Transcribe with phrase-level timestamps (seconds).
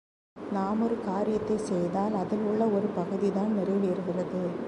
[0.53, 4.41] நாம் ஒரு காரியத்தைச் செய்தால் அதில் உள்ள ஒரு பகுதி தான் நிறைவேறுகிறது.